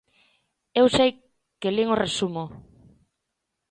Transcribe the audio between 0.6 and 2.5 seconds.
Eu sei que lin o resumo.